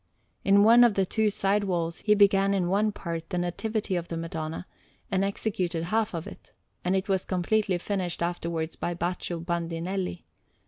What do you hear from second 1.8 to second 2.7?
he began in